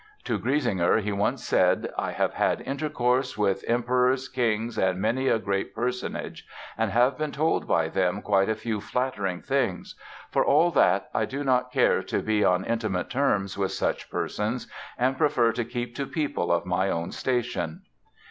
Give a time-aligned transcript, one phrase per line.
[0.23, 5.37] To Griesinger he once said: "I have had intercourse with emperors, kings and many a
[5.37, 6.43] great personage,
[6.75, 9.93] and have been told by them quite a few flattering things.
[10.31, 14.65] For all that, I do not care to be on intimate terms with such persons
[14.97, 17.83] and prefer to keep to people of my own station."